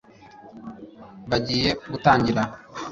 bagiye 1.29 1.69
gutangira 1.91 2.41